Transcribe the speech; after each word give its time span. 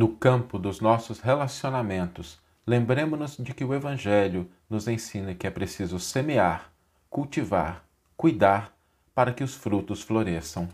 No 0.00 0.08
campo 0.08 0.58
dos 0.58 0.80
nossos 0.80 1.20
relacionamentos, 1.20 2.38
lembremos-nos 2.66 3.36
de 3.36 3.52
que 3.52 3.62
o 3.62 3.74
Evangelho 3.74 4.48
nos 4.66 4.88
ensina 4.88 5.34
que 5.34 5.46
é 5.46 5.50
preciso 5.50 6.00
semear, 6.00 6.72
cultivar, 7.10 7.84
cuidar 8.16 8.74
para 9.14 9.30
que 9.30 9.44
os 9.44 9.54
frutos 9.54 10.00
floresçam. 10.00 10.70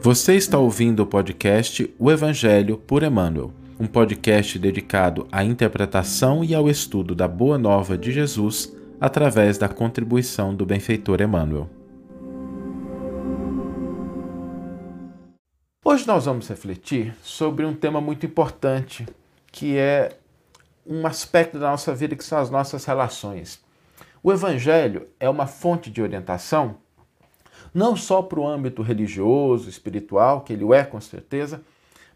Você 0.00 0.34
está 0.34 0.58
ouvindo 0.58 1.04
o 1.04 1.06
podcast 1.06 1.94
O 2.00 2.10
Evangelho 2.10 2.76
por 2.76 3.04
Emmanuel, 3.04 3.52
um 3.78 3.86
podcast 3.86 4.58
dedicado 4.58 5.28
à 5.30 5.44
interpretação 5.44 6.42
e 6.42 6.56
ao 6.56 6.68
estudo 6.68 7.14
da 7.14 7.28
Boa 7.28 7.56
Nova 7.56 7.96
de 7.96 8.10
Jesus 8.10 8.76
através 9.00 9.58
da 9.58 9.68
contribuição 9.68 10.52
do 10.52 10.66
benfeitor 10.66 11.20
Emmanuel. 11.20 11.70
Hoje 15.92 16.06
nós 16.06 16.24
vamos 16.24 16.48
refletir 16.48 17.14
sobre 17.22 17.66
um 17.66 17.74
tema 17.74 18.00
muito 18.00 18.24
importante, 18.24 19.06
que 19.48 19.76
é 19.76 20.16
um 20.86 21.06
aspecto 21.06 21.58
da 21.58 21.70
nossa 21.70 21.94
vida 21.94 22.16
que 22.16 22.24
são 22.24 22.38
as 22.38 22.48
nossas 22.48 22.86
relações. 22.86 23.62
O 24.22 24.32
Evangelho 24.32 25.06
é 25.20 25.28
uma 25.28 25.46
fonte 25.46 25.90
de 25.90 26.00
orientação, 26.00 26.78
não 27.74 27.94
só 27.94 28.22
para 28.22 28.40
o 28.40 28.48
âmbito 28.48 28.80
religioso, 28.80 29.68
espiritual, 29.68 30.40
que 30.40 30.54
ele 30.54 30.64
é 30.72 30.82
com 30.82 30.98
certeza, 30.98 31.60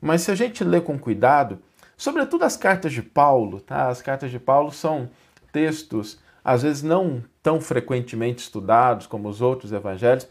mas 0.01 0.23
se 0.23 0.31
a 0.31 0.35
gente 0.35 0.65
lê 0.65 0.81
com 0.81 0.99
cuidado, 0.99 1.59
sobretudo 1.99 2.45
as 2.45 2.57
cartas 2.57 2.95
de 2.95 3.03
Paulo, 3.03 3.61
tá? 3.61 3.89
As 3.89 4.01
cartas 4.01 4.31
de 4.31 4.39
Paulo 4.39 4.73
são 4.73 5.11
textos, 5.53 6.19
às 6.43 6.63
vezes 6.63 6.83
não 6.83 7.23
tão 7.43 7.61
frequentemente 7.61 8.41
estudados 8.41 9.07
como 9.07 9.29
os 9.29 9.43
outros 9.43 9.71
evangelhos, 9.71 10.27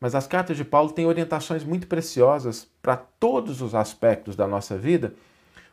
mas 0.00 0.14
as 0.14 0.26
cartas 0.26 0.56
de 0.56 0.64
Paulo 0.64 0.90
têm 0.90 1.06
orientações 1.06 1.64
muito 1.64 1.86
preciosas 1.86 2.68
para 2.82 2.96
todos 2.96 3.62
os 3.62 3.74
aspectos 3.74 4.36
da 4.36 4.46
nossa 4.46 4.76
vida, 4.76 5.14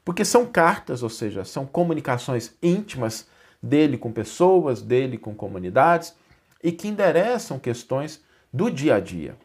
porque 0.06 0.24
são 0.24 0.46
cartas, 0.46 1.04
ou 1.04 1.10
seja, 1.10 1.44
são 1.44 1.66
comunicações 1.66 2.56
íntimas 2.62 3.28
dele 3.62 3.98
com 3.98 4.12
pessoas, 4.12 4.82
dele 4.82 5.18
com 5.18 5.34
comunidades 5.34 6.14
e 6.62 6.72
que 6.72 6.88
endereçam 6.88 7.60
questões 7.60 8.22
do 8.52 8.70
dia 8.70 8.96
a 8.96 9.00
dia, 9.00 9.36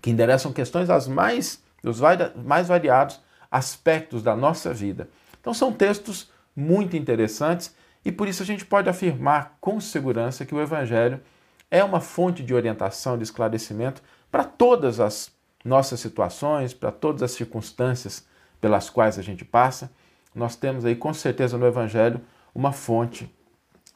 que 0.00 0.10
endereçam 0.10 0.52
questões 0.52 0.90
as 0.90 1.06
mais 1.06 1.62
dos 1.82 2.00
mais 2.34 2.68
variados 2.68 3.20
aspectos 3.50 4.22
da 4.22 4.34
nossa 4.34 4.72
vida. 4.72 5.08
Então 5.40 5.52
são 5.52 5.72
textos 5.72 6.30
muito 6.56 6.96
interessantes 6.96 7.74
e 8.04 8.10
por 8.10 8.26
isso 8.26 8.42
a 8.42 8.46
gente 8.46 8.64
pode 8.64 8.88
afirmar 8.88 9.56
com 9.60 9.80
segurança 9.80 10.44
que 10.44 10.54
o 10.54 10.60
evangelho 10.60 11.20
é 11.70 11.82
uma 11.82 12.00
fonte 12.00 12.42
de 12.42 12.54
orientação, 12.54 13.16
de 13.16 13.24
esclarecimento 13.24 14.02
para 14.30 14.44
todas 14.44 15.00
as 15.00 15.32
nossas 15.64 16.00
situações, 16.00 16.74
para 16.74 16.92
todas 16.92 17.22
as 17.22 17.32
circunstâncias 17.32 18.26
pelas 18.60 18.90
quais 18.90 19.18
a 19.18 19.22
gente 19.22 19.44
passa. 19.44 19.90
Nós 20.34 20.56
temos 20.56 20.84
aí 20.84 20.94
com 20.94 21.12
certeza 21.14 21.56
no 21.56 21.66
Evangelho 21.66 22.20
uma 22.54 22.72
fonte 22.72 23.30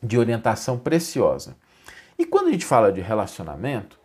de 0.03 0.19
orientação 0.19 0.79
preciosa. 0.79 1.57
E 2.19 2.25
quando 2.25 2.49
a 2.49 2.53
gente 2.53 2.65
fala 2.65 2.93
de 2.93 3.01
relacionamento, 3.01 3.99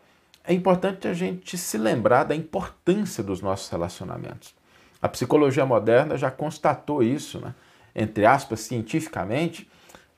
é 0.44 0.54
importante 0.54 1.08
a 1.08 1.14
gente 1.14 1.58
se 1.58 1.78
lembrar 1.78 2.26
da 2.26 2.36
importância 2.36 3.24
dos 3.24 3.42
nossos 3.42 3.70
relacionamentos. 3.70 4.54
A 5.02 5.08
psicologia 5.08 5.66
moderna 5.66 6.18
já 6.18 6.30
constatou 6.30 7.02
isso, 7.02 7.40
né? 7.40 7.54
entre 7.96 8.26
aspas, 8.26 8.62
cientificamente, 8.62 9.70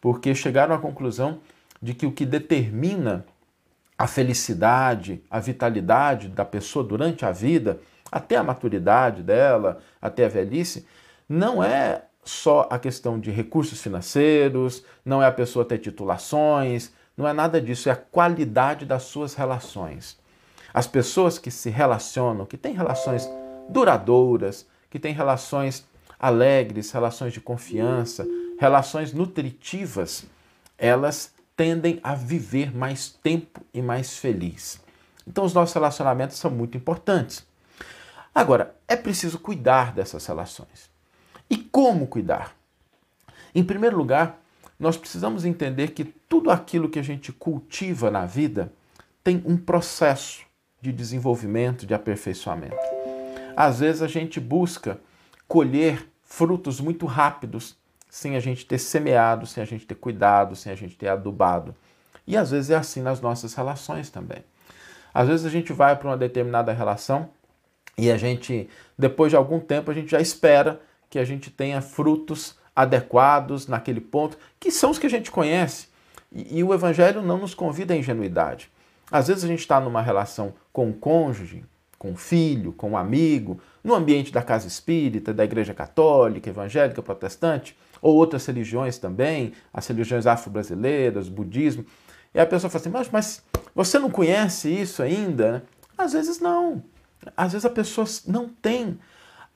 porque 0.02 0.33
chegaram 0.33 0.75
à 0.75 0.80
conclusão 0.80 1.39
de 1.81 1.93
que 1.93 2.05
o 2.05 2.11
que 2.11 2.25
determina 2.25 3.25
a 3.97 4.07
felicidade, 4.07 5.23
a 5.29 5.39
vitalidade 5.39 6.27
da 6.27 6.43
pessoa 6.43 6.83
durante 6.83 7.25
a 7.25 7.31
vida, 7.31 7.79
até 8.11 8.35
a 8.35 8.43
maturidade 8.43 9.23
dela, 9.23 9.79
até 10.02 10.25
a 10.25 10.29
velhice, 10.29 10.85
não 11.27 11.63
é 11.63 12.03
só 12.23 12.67
a 12.69 12.77
questão 12.79 13.19
de 13.19 13.31
recursos 13.31 13.81
financeiros, 13.81 14.83
não 15.03 15.21
é 15.21 15.27
a 15.27 15.31
pessoa 15.31 15.64
ter 15.64 15.77
titulações, 15.77 16.92
não 17.15 17.27
é 17.27 17.33
nada 17.33 17.61
disso, 17.61 17.87
é 17.87 17.92
a 17.92 17.95
qualidade 17.95 18.86
das 18.86 19.03
suas 19.03 19.33
relações. 19.36 20.17
As 20.73 20.87
pessoas 20.87 21.37
que 21.37 21.49
se 21.49 21.70
relacionam, 21.70 22.45
que 22.45 22.58
têm 22.58 22.73
relações 22.73 23.30
duradouras, 23.70 24.67
que 24.89 24.99
têm 24.99 25.14
relações 25.14 25.87
alegres, 26.20 26.91
relações 26.91 27.31
de 27.31 27.39
confiança, 27.39 28.27
relações 28.59 29.14
nutritivas, 29.14 30.25
elas 30.77 31.34
tendem 31.55 31.99
a 32.04 32.14
viver 32.16 32.76
mais 32.76 33.10
tempo 33.10 33.61
e 33.73 33.82
mais 33.82 34.17
feliz. 34.17 34.82
Então, 35.27 35.43
os 35.43 35.54
nossos 35.54 35.73
relacionamentos 35.73 36.38
são 36.38 36.52
muito 36.52 36.77
importantes. 36.77 37.45
Agora, 38.33 38.76
é 38.88 38.95
preciso 38.95 39.39
cuidar 39.39 39.94
dessas 39.94 40.26
relações. 40.26 40.89
E 41.49 41.58
como 41.58 42.08
cuidar? 42.08 42.55
Em 43.54 43.64
primeiro 43.64 43.98
lugar, 43.98 44.42
nós 44.80 44.98
precisamos 44.98 45.45
entender 45.45 45.92
que 45.92 46.04
tudo 46.04 46.52
aquilo 46.52 46.89
que 46.89 46.99
a 46.99 47.04
gente 47.04 47.32
cultiva 47.32 48.11
na 48.11 48.26
vida 48.26 48.71
tem 49.23 49.42
um 49.45 49.58
processo 49.58 50.44
de 50.82 50.92
desenvolvimento, 50.92 51.86
de 51.86 51.94
aperfeiçoamento. 51.94 52.76
Às 53.55 53.80
vezes 53.80 54.02
a 54.02 54.08
gente 54.08 54.39
busca 54.39 54.99
colher 55.48 56.08
frutos 56.21 56.82
muito 56.82 57.05
rápidos 57.05 57.77
sem 58.10 58.36
a 58.36 58.39
gente 58.39 58.66
ter 58.66 58.77
semeado, 58.77 59.45
sem 59.45 59.61
a 59.61 59.66
gente 59.66 59.86
ter 59.86 59.95
cuidado, 59.95 60.55
sem 60.55 60.71
a 60.71 60.76
gente 60.76 60.95
ter 60.95 61.08
adubado. 61.08 61.76
E 62.26 62.36
às 62.36 62.52
vezes 62.52 62.71
é 62.71 62.76
assim 62.76 63.02
nas 63.02 63.21
nossas 63.21 63.54
relações 63.54 64.10
também. 64.10 64.43
Às 65.14 65.27
vezes 65.27 65.45
a 65.45 65.49
gente 65.49 65.71
vai 65.71 65.95
para 65.95 66.10
uma 66.10 66.17
determinada 66.17 66.73
relação 66.73 67.30
e 67.98 68.11
a 68.11 68.17
gente, 68.17 68.70
depois 68.98 69.32
de 69.32 69.36
algum 69.36 69.60
tempo, 69.60 69.89
a 69.89 69.94
gente 69.94 70.11
já 70.11 70.20
espera 70.20 70.82
que 71.10 71.17
a 71.17 71.23
gente 71.23 71.49
tenha 71.49 71.82
frutos 71.82 72.58
adequados 72.76 73.67
naquele 73.67 74.02
ponto, 74.02 74.38
que 74.60 74.70
são 74.70 74.92
os 74.92 74.99
que 74.99 75.05
a 75.05 75.10
gente 75.10 75.32
conhece. 75.32 75.88
E, 76.32 76.60
e 76.60 76.64
o 76.64 76.73
Evangelho 76.73 77.21
não 77.21 77.38
nos 77.38 77.54
convida 77.54 77.94
à 77.94 77.98
ingenuidade. 77.98 78.70
Às 79.10 79.27
vezes 79.27 79.44
a 79.44 79.48
gente 79.48 79.60
está 79.60 79.80
numa 79.80 80.02
relação 80.02 80.54
com 80.73 80.89
o 80.89 80.94
cônjuge, 80.94 81.64
com 82.05 82.11
o 82.11 82.16
filho, 82.16 82.71
com 82.71 82.92
o 82.92 82.98
amigo, 82.98 83.60
no 83.83 83.95
ambiente 83.95 84.32
da 84.32 84.43
casa 84.43 84.67
espírita, 84.67 85.33
da 85.33 85.43
igreja 85.43 85.73
católica, 85.73 86.48
evangélica, 86.48 87.02
protestante, 87.02 87.76
ou 87.99 88.16
outras 88.16 88.45
religiões 88.45 88.99
também, 88.99 89.54
as 89.73 89.88
religiões 89.88 90.27
afro-brasileiras, 90.27 91.27
budismo. 91.27 91.83
E 92.32 92.39
a 92.39 92.45
pessoa 92.45 92.70
fala 92.70 92.82
assim, 92.82 92.89
mas, 92.92 93.10
mas 93.10 93.44
você 93.73 93.98
não 93.98 94.11
conhece 94.11 94.70
isso 94.70 95.02
ainda? 95.02 95.65
Às 95.98 96.14
vezes 96.14 96.39
não. 96.39 96.83
Às 97.36 97.54
vezes 97.54 97.65
a 97.65 97.71
pessoa 97.71 98.05
não 98.27 98.48
tem 98.48 98.99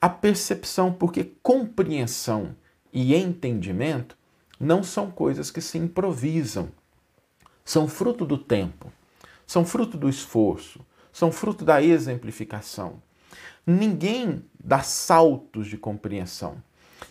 a 0.00 0.08
percepção, 0.08 0.92
porque 0.92 1.30
compreensão 1.44 2.56
e 2.92 3.14
entendimento 3.14 4.18
não 4.58 4.82
são 4.82 5.08
coisas 5.08 5.52
que 5.52 5.60
se 5.60 5.78
improvisam. 5.78 6.68
São 7.64 7.86
fruto 7.86 8.24
do 8.24 8.36
tempo, 8.36 8.92
são 9.46 9.64
fruto 9.64 9.96
do 9.96 10.08
esforço, 10.08 10.80
são 11.12 11.30
fruto 11.32 11.64
da 11.64 11.82
exemplificação. 11.82 13.02
Ninguém 13.66 14.44
dá 14.62 14.80
saltos 14.80 15.66
de 15.66 15.76
compreensão. 15.76 16.56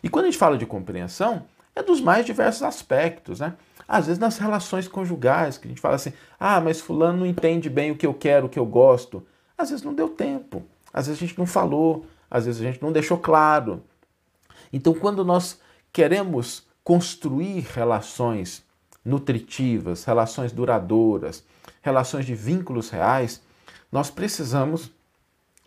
E 0.04 0.10
quando 0.10 0.26
a 0.26 0.28
gente 0.28 0.38
fala 0.38 0.58
de 0.58 0.66
compreensão, 0.66 1.46
é 1.76 1.84
dos 1.84 2.02
mais 2.02 2.26
diversos 2.26 2.64
aspectos, 2.64 3.40
né? 3.40 3.56
Às 3.88 4.06
vezes 4.06 4.20
nas 4.20 4.38
relações 4.38 4.88
conjugais, 4.88 5.58
que 5.58 5.68
a 5.68 5.70
gente 5.70 5.82
fala 5.82 5.96
assim, 5.96 6.14
ah, 6.40 6.62
mas 6.62 6.80
fulano 6.80 7.20
não 7.20 7.26
entende 7.26 7.70
bem 7.70 7.92
o 7.92 7.96
que 7.96 8.06
eu 8.06 8.14
quero, 8.14 8.46
o 8.46 8.50
que 8.50 8.60
eu 8.60 8.66
gosto. 8.66 9.26
Às 9.58 9.72
vezes 9.72 9.84
não 9.84 9.94
deu 9.94 10.10
tempo, 10.10 10.64
às 10.94 11.08
vezes 11.08 11.22
a 11.22 11.26
gente 11.26 11.38
não 11.38 11.46
falou, 11.46 12.06
às 12.30 12.46
vezes 12.46 12.62
a 12.62 12.66
gente 12.66 12.82
não 12.82 12.92
deixou 12.92 13.18
claro. 13.18 13.84
Então, 14.72 14.94
quando 14.94 15.26
nós 15.26 15.60
queremos 15.92 16.68
construir 16.84 17.66
relações 17.74 18.64
nutritivas, 19.04 20.04
relações 20.04 20.52
duradouras, 20.52 21.44
relações 21.82 22.26
de 22.26 22.36
vínculos 22.36 22.90
reais, 22.90 23.42
nós 23.92 24.10
precisamos 24.10 24.92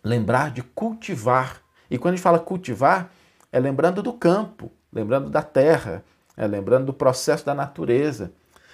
lembrar 0.03 0.51
de 0.51 0.61
cultivar. 0.61 1.61
E 1.89 1.97
quando 1.97 2.13
a 2.13 2.15
gente 2.17 2.23
fala 2.23 2.39
cultivar, 2.39 3.11
é 3.51 3.59
lembrando 3.59 4.01
do 4.01 4.13
campo, 4.13 4.71
lembrando 4.91 5.29
da 5.29 5.41
terra, 5.41 6.03
é 6.35 6.47
lembrando 6.47 6.87
do 6.87 6.93
processo 6.93 7.45
da 7.45 7.53
natureza. 7.53 8.31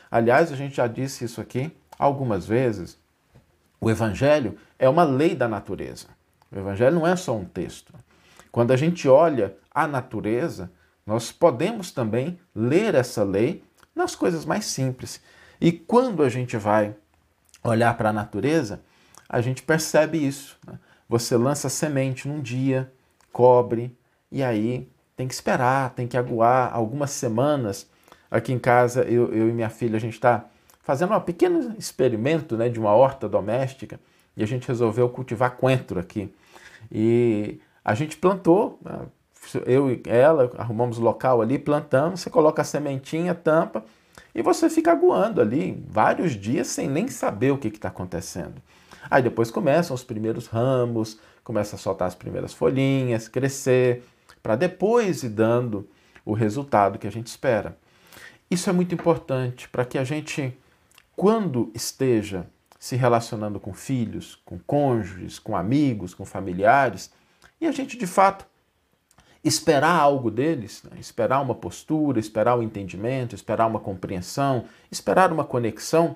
Aliás, 0.09 0.51
a 0.51 0.55
gente 0.55 0.75
já 0.75 0.87
disse 0.87 1.25
isso 1.25 1.39
aqui 1.41 1.71
algumas 1.97 2.47
vezes. 2.47 2.97
O 3.79 3.89
Evangelho 3.89 4.57
é 4.77 4.87
uma 4.89 5.03
lei 5.03 5.35
da 5.35 5.47
natureza. 5.47 6.07
O 6.51 6.57
Evangelho 6.57 6.95
não 6.95 7.07
é 7.07 7.15
só 7.15 7.35
um 7.35 7.45
texto. 7.45 7.93
Quando 8.51 8.71
a 8.71 8.77
gente 8.77 9.07
olha 9.07 9.55
a 9.73 9.87
natureza, 9.87 10.71
nós 11.05 11.31
podemos 11.31 11.91
também 11.91 12.39
ler 12.55 12.95
essa 12.95 13.23
lei 13.23 13.63
nas 13.95 14.15
coisas 14.15 14.45
mais 14.45 14.65
simples. 14.65 15.21
E 15.61 15.71
quando 15.71 16.23
a 16.23 16.29
gente 16.29 16.57
vai 16.57 16.95
olhar 17.63 17.95
para 17.97 18.09
a 18.09 18.13
natureza, 18.13 18.81
a 19.29 19.39
gente 19.41 19.61
percebe 19.61 20.17
isso. 20.17 20.57
Né? 20.65 20.79
Você 21.07 21.37
lança 21.37 21.69
semente 21.69 22.27
num 22.27 22.41
dia, 22.41 22.91
cobre, 23.31 23.95
e 24.31 24.43
aí 24.43 24.89
tem 25.15 25.27
que 25.27 25.33
esperar, 25.33 25.91
tem 25.91 26.07
que 26.07 26.17
aguar 26.17 26.73
algumas 26.73 27.11
semanas. 27.11 27.87
Aqui 28.31 28.51
em 28.51 28.59
casa, 28.59 29.03
eu, 29.03 29.31
eu 29.33 29.49
e 29.49 29.53
minha 29.53 29.69
filha, 29.69 29.97
a 29.97 29.99
gente 29.99 30.15
está 30.15 30.45
fazendo 30.81 31.13
um 31.13 31.19
pequeno 31.19 31.75
experimento 31.77 32.57
né, 32.57 32.69
de 32.69 32.79
uma 32.79 32.91
horta 32.91 33.29
doméstica. 33.29 33.99
e 34.35 34.43
a 34.43 34.47
gente 34.47 34.67
resolveu 34.67 35.07
cultivar 35.09 35.51
coentro 35.51 35.99
aqui. 35.99 36.33
E 36.91 37.59
a 37.83 37.93
gente 37.93 38.17
plantou, 38.17 38.79
né, 38.83 39.01
eu 39.65 39.91
e 39.91 40.01
ela 40.05 40.51
arrumamos 40.57 40.97
local 40.97 41.41
ali, 41.41 41.57
plantamos, 41.59 42.21
você 42.21 42.29
coloca 42.29 42.61
a 42.61 42.65
sementinha, 42.65 43.33
tampa 43.33 43.83
e 44.33 44.41
você 44.41 44.69
fica 44.69 44.91
aguando 44.91 45.41
ali 45.41 45.83
vários 45.87 46.33
dias 46.33 46.67
sem 46.67 46.87
nem 46.87 47.07
saber 47.07 47.51
o 47.51 47.57
que 47.57 47.67
está 47.67 47.87
acontecendo. 47.87 48.61
Aí 49.09 49.21
depois 49.21 49.51
começam 49.51 49.95
os 49.95 50.03
primeiros 50.03 50.47
ramos, 50.47 51.19
começa 51.43 51.75
a 51.75 51.79
soltar 51.79 52.07
as 52.07 52.15
primeiras 52.15 52.53
folhinhas, 52.53 53.27
crescer, 53.27 54.03
para 54.41 54.55
depois 54.55 55.23
ir 55.23 55.29
dando 55.29 55.87
o 56.25 56.33
resultado 56.33 56.97
que 56.97 57.07
a 57.07 57.11
gente 57.11 57.27
espera. 57.27 57.77
Isso 58.49 58.69
é 58.69 58.73
muito 58.73 58.95
importante 58.95 59.69
para 59.69 59.85
que 59.85 59.97
a 59.97 60.03
gente, 60.03 60.57
quando 61.15 61.71
esteja 61.73 62.47
se 62.79 62.95
relacionando 62.95 63.59
com 63.59 63.73
filhos, 63.73 64.39
com 64.45 64.57
cônjuges, 64.57 65.37
com 65.37 65.55
amigos, 65.55 66.13
com 66.13 66.25
familiares, 66.25 67.11
e 67.59 67.67
a 67.67 67.71
gente 67.71 67.97
de 67.97 68.07
fato 68.07 68.45
esperar 69.43 69.99
algo 69.99 70.31
deles, 70.31 70.83
né? 70.83 70.97
esperar 70.99 71.41
uma 71.41 71.55
postura, 71.55 72.19
esperar 72.19 72.55
o 72.55 72.59
um 72.59 72.63
entendimento, 72.63 73.35
esperar 73.35 73.67
uma 73.67 73.79
compreensão, 73.79 74.65
esperar 74.91 75.31
uma 75.31 75.43
conexão, 75.43 76.15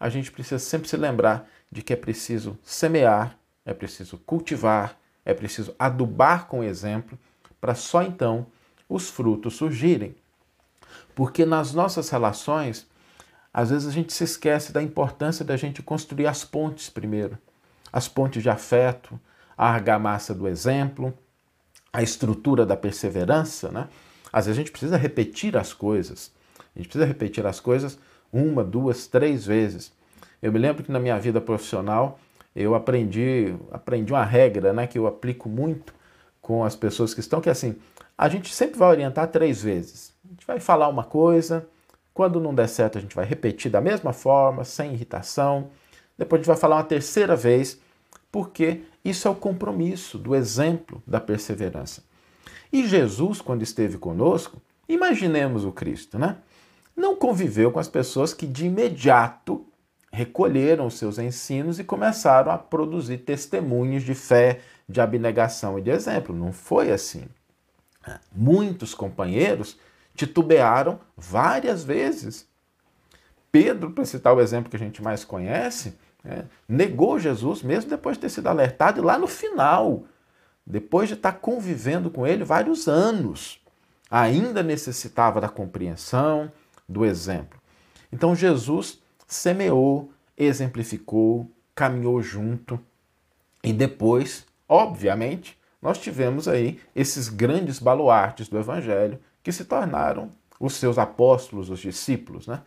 a 0.00 0.08
gente 0.08 0.30
precisa 0.30 0.58
sempre 0.58 0.88
se 0.88 0.96
lembrar 0.96 1.48
de 1.70 1.82
que 1.82 1.92
é 1.92 1.96
preciso 1.96 2.58
semear, 2.62 3.36
é 3.64 3.74
preciso 3.74 4.18
cultivar, 4.18 4.98
é 5.24 5.34
preciso 5.34 5.74
adubar 5.78 6.46
com 6.46 6.64
exemplo, 6.64 7.18
para 7.60 7.74
só 7.74 8.02
então 8.02 8.46
os 8.88 9.10
frutos 9.10 9.56
surgirem. 9.56 10.14
Porque 11.14 11.44
nas 11.44 11.74
nossas 11.74 12.08
relações, 12.08 12.86
às 13.52 13.70
vezes 13.70 13.88
a 13.88 13.90
gente 13.90 14.12
se 14.12 14.24
esquece 14.24 14.72
da 14.72 14.82
importância 14.82 15.44
da 15.44 15.56
gente 15.56 15.82
construir 15.82 16.26
as 16.26 16.44
pontes 16.44 16.88
primeiro. 16.88 17.36
As 17.92 18.08
pontes 18.08 18.42
de 18.42 18.48
afeto, 18.48 19.20
a 19.56 19.68
argamassa 19.68 20.34
do 20.34 20.46
exemplo, 20.46 21.12
a 21.92 22.02
estrutura 22.02 22.64
da 22.64 22.76
perseverança, 22.76 23.70
né? 23.70 23.88
Às 24.32 24.46
vezes 24.46 24.58
a 24.58 24.62
gente 24.62 24.70
precisa 24.70 24.96
repetir 24.96 25.56
as 25.56 25.72
coisas. 25.72 26.30
A 26.74 26.78
gente 26.78 26.88
precisa 26.88 27.04
repetir 27.04 27.44
as 27.46 27.58
coisas 27.60 27.98
uma, 28.32 28.62
duas, 28.62 29.06
três 29.06 29.44
vezes. 29.44 29.92
Eu 30.42 30.52
me 30.52 30.58
lembro 30.58 30.84
que 30.84 30.92
na 30.92 31.00
minha 31.00 31.18
vida 31.18 31.40
profissional 31.40 32.18
eu 32.54 32.74
aprendi, 32.74 33.54
aprendi 33.70 34.12
uma 34.12 34.24
regra, 34.24 34.72
né, 34.72 34.86
que 34.86 34.98
eu 34.98 35.06
aplico 35.06 35.48
muito 35.48 35.94
com 36.40 36.64
as 36.64 36.74
pessoas 36.74 37.12
que 37.12 37.20
estão, 37.20 37.40
que 37.40 37.48
é 37.48 37.52
assim, 37.52 37.76
a 38.16 38.28
gente 38.28 38.54
sempre 38.54 38.78
vai 38.78 38.88
orientar 38.88 39.28
três 39.28 39.62
vezes. 39.62 40.12
A 40.24 40.28
gente 40.30 40.46
vai 40.46 40.58
falar 40.58 40.88
uma 40.88 41.04
coisa, 41.04 41.68
quando 42.12 42.40
não 42.40 42.54
der 42.54 42.68
certo 42.68 42.98
a 42.98 43.00
gente 43.00 43.14
vai 43.14 43.24
repetir 43.24 43.70
da 43.70 43.80
mesma 43.80 44.12
forma, 44.12 44.64
sem 44.64 44.92
irritação. 44.92 45.70
Depois 46.16 46.40
a 46.40 46.42
gente 46.42 46.48
vai 46.48 46.56
falar 46.56 46.76
uma 46.76 46.84
terceira 46.84 47.36
vez, 47.36 47.80
porque 48.32 48.82
isso 49.04 49.28
é 49.28 49.30
o 49.30 49.36
compromisso 49.36 50.18
do 50.18 50.34
exemplo 50.34 51.02
da 51.06 51.20
perseverança. 51.20 52.02
E 52.72 52.86
Jesus, 52.86 53.40
quando 53.40 53.62
esteve 53.62 53.98
conosco, 53.98 54.60
imaginemos 54.88 55.64
o 55.64 55.72
Cristo, 55.72 56.18
né? 56.18 56.38
Não 56.96 57.14
conviveu 57.14 57.70
com 57.70 57.78
as 57.78 57.88
pessoas 57.88 58.34
que 58.34 58.46
de 58.46 58.66
imediato 58.66 59.64
recolheram 60.12 60.86
os 60.86 60.94
seus 60.94 61.18
ensinos 61.18 61.78
e 61.78 61.84
começaram 61.84 62.50
a 62.50 62.58
produzir 62.58 63.18
testemunhos 63.18 64.02
de 64.02 64.14
fé, 64.14 64.60
de 64.88 65.00
abnegação 65.00 65.78
e 65.78 65.82
de 65.82 65.90
exemplo. 65.90 66.34
Não 66.34 66.52
foi 66.52 66.90
assim. 66.90 67.26
Muitos 68.32 68.94
companheiros 68.94 69.78
titubearam 70.14 70.98
várias 71.16 71.84
vezes. 71.84 72.46
Pedro, 73.52 73.90
para 73.90 74.04
citar 74.04 74.34
o 74.34 74.40
exemplo 74.40 74.70
que 74.70 74.76
a 74.76 74.80
gente 74.80 75.02
mais 75.02 75.24
conhece, 75.24 75.96
é, 76.24 76.44
negou 76.68 77.18
Jesus 77.18 77.62
mesmo 77.62 77.90
depois 77.90 78.16
de 78.16 78.22
ter 78.22 78.28
sido 78.28 78.48
alertado, 78.48 79.00
e 79.00 79.04
lá 79.04 79.18
no 79.18 79.26
final, 79.26 80.04
depois 80.66 81.08
de 81.08 81.14
estar 81.14 81.32
convivendo 81.32 82.10
com 82.10 82.26
ele 82.26 82.44
vários 82.44 82.88
anos, 82.88 83.60
ainda 84.10 84.62
necessitava 84.62 85.40
da 85.40 85.48
compreensão, 85.48 86.50
do 86.88 87.04
exemplo. 87.04 87.60
Então 88.12 88.34
Jesus 88.34 89.00
semeou, 89.28 90.10
exemplificou, 90.36 91.48
caminhou 91.74 92.20
junto 92.22 92.80
e 93.62 93.72
depois, 93.72 94.46
obviamente, 94.68 95.56
nós 95.80 95.98
tivemos 95.98 96.48
aí 96.48 96.80
esses 96.96 97.28
grandes 97.28 97.78
baluartes 97.78 98.48
do 98.48 98.58
evangelho 98.58 99.20
que 99.42 99.52
se 99.52 99.64
tornaram 99.64 100.30
os 100.58 100.74
seus 100.74 100.98
apóstolos, 100.98 101.70
os 101.70 101.78
discípulos, 101.78 102.48
né? 102.48 102.62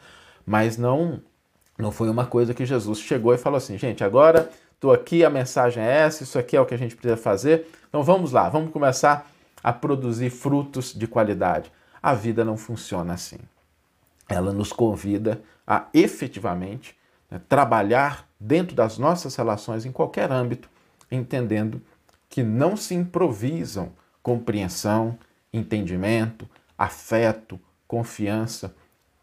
Mas 0.46 0.78
não 0.78 1.22
não 1.78 1.92
foi 1.92 2.10
uma 2.10 2.28
coisa 2.28 2.54
que 2.54 2.64
Jesus 2.64 3.00
chegou 3.00 3.34
e 3.34 3.40
falou 3.40 3.58
assim, 3.58 3.76
gente, 3.76 4.04
agora 4.04 4.52
estou 4.76 4.94
aqui, 4.94 5.26
a 5.26 5.32
mensagem 5.32 5.82
é 5.82 6.02
essa, 6.02 6.22
isso 6.22 6.38
aqui 6.38 6.56
é 6.56 6.62
o 6.62 6.66
que 6.66 6.76
a 6.76 6.78
gente 6.78 6.96
precisa 6.96 7.18
fazer. 7.18 7.68
Então 7.90 8.04
vamos 8.04 8.32
lá, 8.32 8.48
vamos 8.50 8.72
começar 8.72 9.30
a 9.64 9.74
produzir 9.74 10.30
frutos 10.30 10.94
de 10.94 11.08
qualidade. 11.08 11.72
A 12.02 12.14
vida 12.14 12.46
não 12.46 12.56
funciona 12.56 13.14
assim. 13.14 13.40
Ela 14.30 14.54
nos 14.54 14.72
convida 14.72 15.42
a 15.66 15.88
efetivamente 15.94 16.96
né, 17.30 17.40
trabalhar 17.48 18.28
dentro 18.40 18.76
das 18.76 18.98
nossas 18.98 19.36
relações 19.36 19.86
em 19.86 19.92
qualquer 19.92 20.32
âmbito, 20.32 20.70
entendendo 21.12 21.82
que 22.30 22.44
não 22.44 22.76
se 22.76 22.96
improvisam 22.96 23.92
compreensão, 24.24 25.18
entendimento, 25.52 26.48
afeto, 26.78 27.60
confiança. 27.88 28.76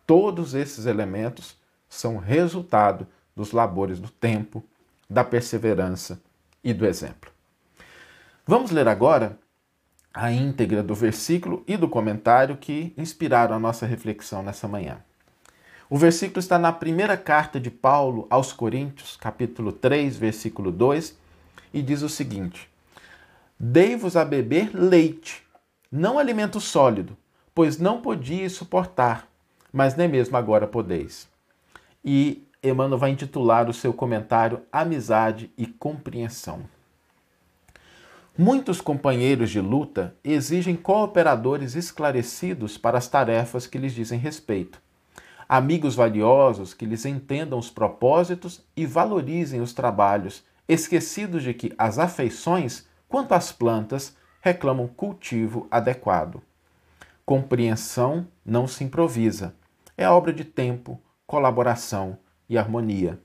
Todos 0.06 0.54
esses 0.54 0.86
elementos 0.86 1.56
são 1.88 2.18
resultado 2.18 3.06
dos 3.34 3.52
labores 3.52 3.98
do 3.98 4.10
tempo, 4.10 4.62
da 5.08 5.24
perseverança 5.24 6.20
e 6.62 6.72
do 6.74 6.84
exemplo. 6.84 7.30
Vamos 8.46 8.70
ler 8.70 8.88
agora 8.88 9.38
a 10.12 10.32
íntegra 10.32 10.82
do 10.82 10.94
versículo 10.94 11.62
e 11.66 11.76
do 11.76 11.88
comentário 11.88 12.56
que 12.56 12.92
inspiraram 12.96 13.54
a 13.54 13.58
nossa 13.58 13.86
reflexão 13.86 14.42
nessa 14.42 14.66
manhã. 14.66 15.02
O 15.90 15.96
versículo 15.96 16.38
está 16.38 16.58
na 16.58 16.72
primeira 16.72 17.16
carta 17.16 17.58
de 17.58 17.70
Paulo 17.70 18.26
aos 18.28 18.52
Coríntios, 18.52 19.16
capítulo 19.16 19.72
3, 19.72 20.16
versículo 20.16 20.70
2, 20.70 21.16
e 21.72 21.80
diz 21.80 22.02
o 22.02 22.08
seguinte: 22.08 22.68
Dei-vos 23.58 24.16
a 24.16 24.24
beber 24.24 24.70
leite, 24.74 25.42
não 25.90 26.18
alimento 26.18 26.60
sólido, 26.60 27.16
pois 27.54 27.78
não 27.78 28.00
podíeis 28.00 28.52
suportar, 28.52 29.26
mas 29.72 29.96
nem 29.96 30.08
mesmo 30.08 30.36
agora 30.36 30.66
podeis 30.66 31.28
e 32.04 32.46
Emmanuel 32.62 32.98
vai 32.98 33.10
intitular 33.10 33.68
o 33.68 33.74
seu 33.74 33.92
comentário 33.92 34.62
Amizade 34.72 35.50
e 35.56 35.66
Compreensão. 35.66 36.64
Muitos 38.36 38.80
companheiros 38.80 39.50
de 39.50 39.60
luta 39.60 40.14
exigem 40.22 40.76
cooperadores 40.76 41.74
esclarecidos 41.74 42.78
para 42.78 42.96
as 42.96 43.08
tarefas 43.08 43.66
que 43.66 43.78
lhes 43.78 43.92
dizem 43.92 44.18
respeito. 44.18 44.80
Amigos 45.48 45.94
valiosos 45.94 46.74
que 46.74 46.84
lhes 46.84 47.06
entendam 47.06 47.58
os 47.58 47.70
propósitos 47.70 48.62
e 48.76 48.84
valorizem 48.84 49.62
os 49.62 49.72
trabalhos, 49.72 50.44
esquecidos 50.68 51.42
de 51.42 51.54
que 51.54 51.72
as 51.78 51.98
afeições, 51.98 52.86
quanto 53.08 53.32
às 53.32 53.50
plantas, 53.50 54.14
reclamam 54.42 54.86
cultivo 54.86 55.66
adequado. 55.70 56.42
Compreensão 57.24 58.26
não 58.44 58.66
se 58.66 58.84
improvisa, 58.84 59.54
é 59.96 60.06
obra 60.08 60.34
de 60.34 60.44
tempo, 60.44 61.00
colaboração 61.26 62.18
e 62.48 62.58
harmonia. 62.58 63.18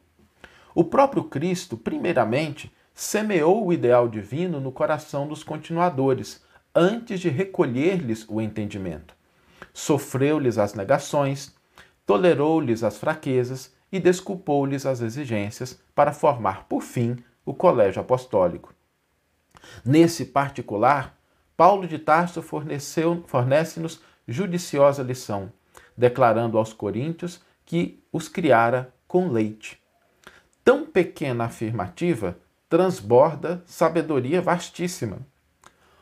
O 0.73 0.83
próprio 0.83 1.25
Cristo, 1.25 1.75
primeiramente, 1.75 2.73
semeou 2.93 3.67
o 3.67 3.73
ideal 3.73 4.07
divino 4.07 4.61
no 4.61 4.71
coração 4.71 5.27
dos 5.27 5.43
continuadores, 5.43 6.41
antes 6.73 7.19
de 7.19 7.27
recolher-lhes 7.27 8.25
o 8.29 8.39
entendimento. 8.39 9.13
Sofreu-lhes 9.73 10.57
as 10.57 10.73
negações, 10.73 11.53
tolerou-lhes 12.05 12.83
as 12.83 12.97
fraquezas 12.97 13.73
e 13.91 13.99
desculpou-lhes 13.99 14.85
as 14.85 15.01
exigências 15.01 15.79
para 15.93 16.11
formar, 16.11 16.65
por 16.67 16.81
fim, 16.81 17.17
o 17.45 17.53
colégio 17.53 18.01
apostólico. 18.01 18.73
Nesse 19.85 20.25
particular, 20.25 21.17
Paulo 21.55 21.87
de 21.87 21.99
Tarso 21.99 22.41
fornece-nos 22.41 24.01
judiciosa 24.27 25.03
lição, 25.03 25.51
declarando 25.95 26.57
aos 26.57 26.73
coríntios 26.73 27.41
que 27.65 28.03
os 28.11 28.27
criara 28.27 28.93
com 29.07 29.29
leite. 29.29 29.79
Tão 30.63 30.85
pequena 30.85 31.45
afirmativa 31.45 32.37
transborda 32.67 33.61
sabedoria 33.65 34.41
vastíssima. 34.41 35.19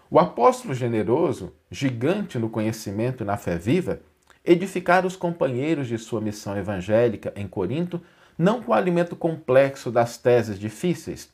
O 0.10 0.20
apóstolo 0.20 0.74
generoso, 0.74 1.54
gigante 1.70 2.40
no 2.40 2.50
conhecimento 2.50 3.24
e 3.24 3.26
na 3.26 3.38
fé 3.38 3.58
viva, 3.58 4.02
edificara 4.44 5.06
os 5.06 5.16
companheiros 5.16 5.88
de 5.88 5.98
sua 5.98 6.22
missão 6.22 6.58
evangélica 6.58 7.32
em 7.36 7.48
Corinto 7.48 8.02
não 8.38 8.62
com 8.62 8.72
o 8.72 8.76
alimento 8.76 9.16
complexo 9.16 9.92
das 9.92 10.18
teses 10.18 10.58
difíceis, 10.58 11.30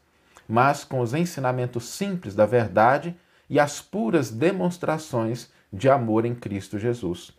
mas 0.47 0.83
com 0.83 0.99
os 0.99 1.13
ensinamentos 1.13 1.85
simples 1.85 2.35
da 2.35 2.45
verdade 2.45 3.15
e 3.49 3.59
as 3.59 3.81
puras 3.81 4.29
demonstrações 4.29 5.49
de 5.71 5.89
amor 5.89 6.25
em 6.25 6.35
Cristo 6.35 6.77
Jesus 6.77 7.37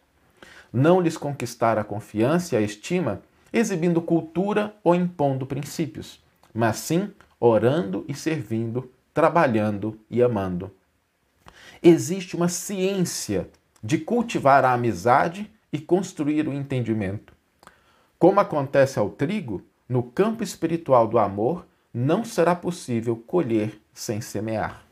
não 0.72 1.00
lhes 1.00 1.16
conquistar 1.16 1.78
a 1.78 1.84
confiança 1.84 2.54
e 2.54 2.58
a 2.58 2.60
estima 2.60 3.22
exibindo 3.52 4.02
cultura 4.02 4.74
ou 4.84 4.94
impondo 4.94 5.46
princípios, 5.46 6.22
mas 6.52 6.76
sim 6.76 7.10
orando 7.40 8.04
e 8.08 8.14
servindo, 8.14 8.90
trabalhando 9.14 9.98
e 10.10 10.22
amando. 10.22 10.70
Existe 11.82 12.36
uma 12.36 12.48
ciência 12.48 13.48
de 13.82 13.98
cultivar 13.98 14.64
a 14.64 14.72
amizade 14.72 15.50
e 15.72 15.78
construir 15.78 16.48
o 16.48 16.52
entendimento. 16.52 17.32
Como 18.18 18.40
acontece 18.40 18.98
ao 18.98 19.10
trigo, 19.10 19.62
no 19.88 20.02
campo 20.02 20.42
espiritual 20.42 21.06
do 21.06 21.18
amor 21.18 21.66
não 21.92 22.24
será 22.24 22.54
possível 22.54 23.16
colher 23.16 23.80
sem 23.92 24.20
semear. 24.20 24.82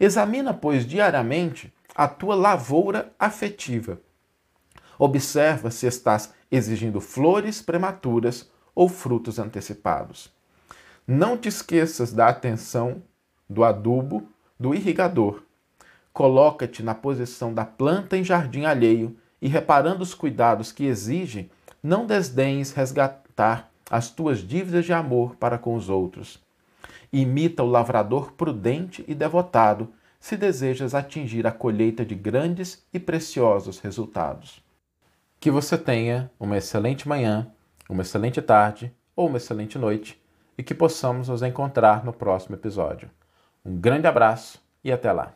Examina, 0.00 0.54
pois, 0.54 0.86
diariamente 0.86 1.72
a 1.94 2.06
tua 2.06 2.34
lavoura 2.34 3.12
afetiva. 3.18 4.00
Observa 4.98 5.70
se 5.70 5.86
estás 5.86 6.32
exigindo 6.50 7.00
flores 7.00 7.60
prematuras 7.60 8.50
ou 8.74 8.88
frutos 8.88 9.38
antecipados. 9.38 10.32
Não 11.06 11.36
te 11.36 11.48
esqueças 11.48 12.12
da 12.12 12.28
atenção, 12.28 13.02
do 13.48 13.64
adubo, 13.64 14.28
do 14.58 14.74
irrigador. 14.74 15.42
Coloca-te 16.12 16.82
na 16.82 16.94
posição 16.94 17.52
da 17.52 17.64
planta 17.64 18.16
em 18.16 18.24
jardim 18.24 18.64
alheio 18.64 19.16
e, 19.40 19.48
reparando 19.48 20.02
os 20.02 20.14
cuidados 20.14 20.72
que 20.72 20.84
exige, 20.84 21.50
não 21.82 22.06
desdenhes 22.06 22.72
resgatar 22.72 23.70
as 23.90 24.10
tuas 24.10 24.38
dívidas 24.38 24.84
de 24.84 24.92
amor 24.92 25.36
para 25.36 25.58
com 25.58 25.74
os 25.74 25.88
outros. 25.88 26.42
Imita 27.12 27.62
o 27.62 27.66
lavrador 27.66 28.32
prudente 28.32 29.04
e 29.08 29.14
devotado 29.14 29.92
se 30.20 30.36
desejas 30.36 30.94
atingir 30.94 31.46
a 31.46 31.52
colheita 31.52 32.04
de 32.04 32.14
grandes 32.14 32.84
e 32.92 32.98
preciosos 32.98 33.78
resultados. 33.78 34.62
Que 35.40 35.50
você 35.50 35.78
tenha 35.78 36.30
uma 36.38 36.56
excelente 36.56 37.08
manhã, 37.08 37.50
uma 37.88 38.02
excelente 38.02 38.42
tarde 38.42 38.92
ou 39.14 39.28
uma 39.28 39.38
excelente 39.38 39.78
noite 39.78 40.20
e 40.56 40.62
que 40.62 40.74
possamos 40.74 41.28
nos 41.28 41.42
encontrar 41.42 42.04
no 42.04 42.12
próximo 42.12 42.56
episódio. 42.56 43.08
Um 43.64 43.76
grande 43.76 44.06
abraço 44.06 44.60
e 44.82 44.90
até 44.90 45.12
lá! 45.12 45.32